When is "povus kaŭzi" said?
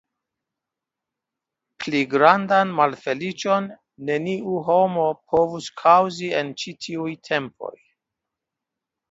5.35-6.33